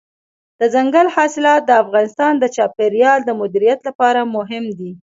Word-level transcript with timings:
دځنګل 0.59 1.07
حاصلات 1.15 1.61
د 1.65 1.71
افغانستان 1.83 2.33
د 2.39 2.45
چاپیریال 2.55 3.19
د 3.25 3.29
مدیریت 3.41 3.79
لپاره 3.87 4.19
مهم 4.35 4.65
دي. 4.79 4.91